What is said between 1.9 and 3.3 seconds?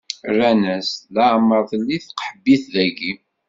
tqeḥbit dagi.